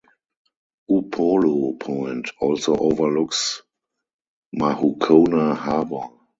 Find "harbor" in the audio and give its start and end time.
5.55-6.07